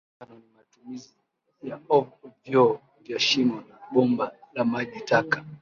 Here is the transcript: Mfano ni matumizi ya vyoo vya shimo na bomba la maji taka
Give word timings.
Mfano 0.15 0.35
ni 0.39 0.45
matumizi 0.57 1.11
ya 1.63 1.79
vyoo 2.43 2.79
vya 3.03 3.19
shimo 3.19 3.55
na 3.61 3.75
bomba 3.93 4.31
la 4.53 4.63
maji 4.65 4.99
taka 5.01 5.45